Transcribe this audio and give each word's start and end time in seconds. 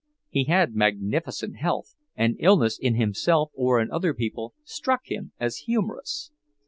He 0.31 0.45
had 0.45 0.73
magnificent 0.73 1.57
health, 1.57 1.93
and 2.15 2.35
illness 2.39 2.79
in 2.79 2.95
himself 2.95 3.51
or 3.53 3.79
in 3.79 3.91
other 3.91 4.15
people 4.15 4.55
struck 4.63 5.01
him 5.11 5.31
as 5.39 5.57
humorous. 5.57 6.31